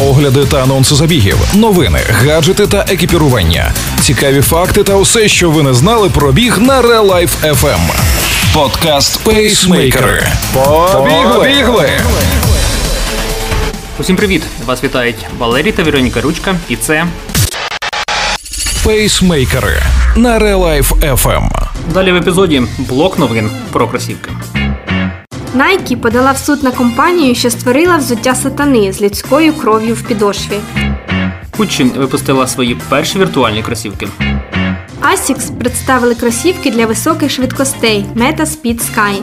[0.00, 5.74] огляди та анонси забігів, новини, гаджети та екіпірування, цікаві факти та усе, що ви не
[5.74, 7.78] знали про біг на Real Life FM.
[8.54, 10.26] Подкаст Пейсмейкери.
[11.32, 11.90] Побігли!
[13.98, 14.42] Усім привіт!
[14.66, 17.06] Вас вітають Валерій та Вероніка Ручка, і це
[18.84, 19.82] Пейсмейкери
[20.16, 21.48] на Real Life FM.
[21.94, 24.30] далі в епізоді блок новин про кросівки.
[25.56, 30.60] Nike подала в суд на компанію, що створила взуття сатани з людською кров'ю в підошві.
[31.58, 34.08] Gucci випустила свої перші віртуальні кросівки.
[35.14, 39.22] Asics представили кросівки для високих швидкостей Meta Speed Sky.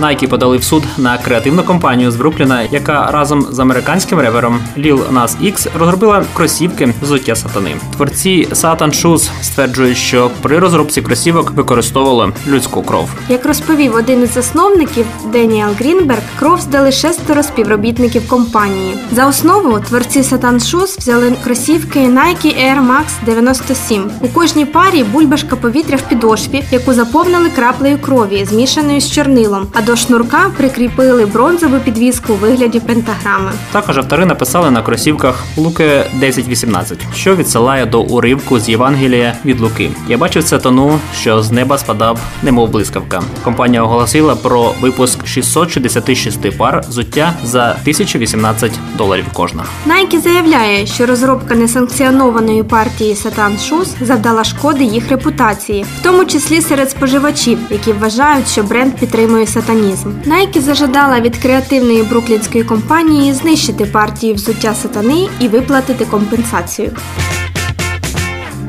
[0.00, 5.12] Nike подали в суд на креативну компанію з Брукліна, яка разом з американським ревером Lil
[5.12, 7.76] Nas X розробила кросівки взуття сатани.
[7.96, 13.10] Творці Satan Shoes стверджують, що при розробці кросівок використовували людську кров.
[13.28, 18.94] Як розповів один із засновників Деніел Грінберг, кров здали шестеро співробітників компанії.
[19.12, 24.10] За основу творці Satan Shoes взяли кросівки Nike Air Max 97.
[24.20, 29.66] У кожній парі бульбашка повітря в підошві, яку заповнили краплею крові, змішаною з чорнилом.
[29.74, 33.52] А до шнурка прикріпили бронзову підвіску у вигляді пентаграми.
[33.72, 35.84] Також автори написали на кросівках Луки
[36.20, 39.90] 10.18, що відсилає до уривку з Євангелія від Луки.
[40.08, 43.22] Я бачив це тону, що з неба спадав, немов блискавка.
[43.44, 49.64] Компанія оголосила про випуск 666 пар взуття за 1018 доларів кожна.
[49.86, 56.60] Nike заявляє, що розробка несанкціонованої партії Satan Shoes завдала шкоди їх репутації, в тому числі
[56.60, 59.77] серед споживачів, які вважають, що бренд підтримує сатанізм.
[60.26, 66.90] Nike зажадала від креативної бруклінської компанії знищити партії взуття сатани і виплатити компенсацію.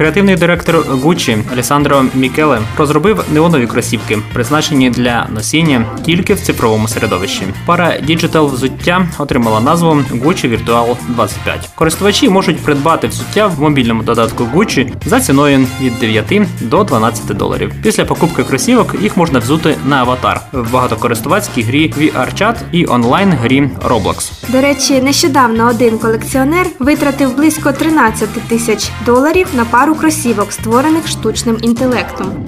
[0.00, 7.42] Креативний директор Gucci Алісандро Мікеле розробив неонові кросівки, призначені для носіння тільки в цифровому середовищі.
[7.66, 11.70] Пара Digital взуття отримала назву Gucci Virtual 25.
[11.74, 17.72] Користувачі можуть придбати взуття в мобільному додатку Gucci за ціною від 9 до 12 доларів.
[17.82, 23.70] Після покупки кросівок їх можна взути на аватар в багатокористувацькій грі VR-Chat і онлайн грі
[23.88, 24.32] Roblox.
[24.48, 31.58] До речі, нещодавно один колекціонер витратив близько 13 тисяч доларів на пару кросівок, створених штучним
[31.62, 32.46] інтелектом.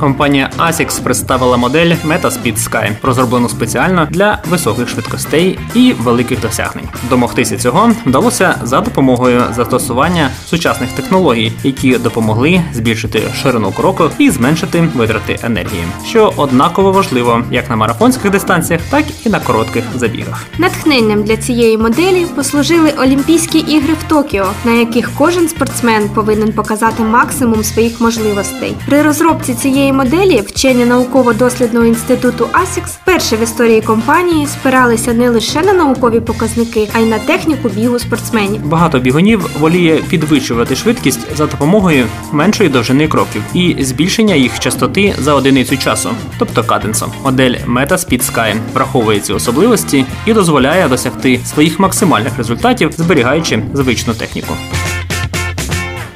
[0.00, 6.88] Компанія ASICS представила модель Meta Speed Sky, розроблену спеціально для високих швидкостей і великих досягнень.
[7.10, 14.88] Домогтися цього вдалося за допомогою застосування сучасних технологій, які допомогли збільшити ширину кроку і зменшити
[14.94, 20.46] витрати енергії, що однаково важливо як на марафонських дистанціях, так і на коротких забігах.
[20.58, 27.02] Натхненням для цієї моделі послужили Олімпійські ігри в Токіо, на яких кожен спортсмен повинен показати
[27.02, 28.76] максимум своїх можливостей.
[28.86, 35.62] При розробці цієї моделі вчені науково-дослідного інституту ASICS вперше в історії компанії спиралися не лише
[35.62, 38.66] на наукові показники, а й на техніку бігу спортсменів.
[38.66, 45.34] Багато бігунів воліє підвищувати швидкість за допомогою меншої довжини кроків і збільшення їх частоти за
[45.34, 47.12] одиницю часу, тобто каденсом.
[47.24, 54.14] Модель Meta Speed Sky враховує ці особливості і дозволяє досягти своїх максимальних результатів, зберігаючи звичну
[54.14, 54.54] техніку.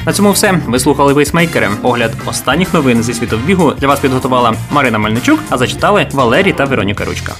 [0.06, 0.60] На цьому все.
[0.66, 1.70] Ви слухали вейсмейкери.
[1.82, 6.64] Огляд останніх новин зі світу бігу для вас підготувала Марина Мельничук, а зачитали Валерій та
[6.64, 7.32] Вероніка Ручка.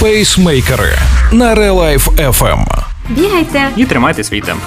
[0.00, 0.98] Пейсмейкери
[1.32, 2.64] на Real Life FM.
[3.08, 3.68] Бігайте!
[3.76, 4.62] І тримайте свій темп.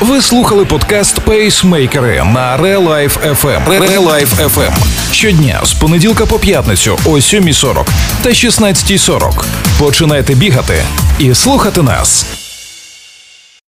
[0.00, 3.64] Ви слухали подкаст Пейсмейкери на Real Life FM.
[3.68, 4.72] Real Life FM.
[5.12, 7.86] Щодня з понеділка по п'ятницю о 7.40
[8.22, 9.44] та 16.40.
[9.78, 10.82] Починайте бігати
[11.18, 12.35] і слухати нас.